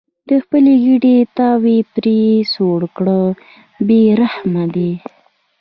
د 0.29 0.31
خپلې 0.43 0.73
ګېډې 0.83 1.15
تاو 1.37 1.61
یې 1.73 1.79
پرې 1.93 2.19
سوړ 2.53 2.79
کړل 2.97 3.25
بې 3.87 4.01
رحمه 4.21 4.65
دي. 4.75 4.91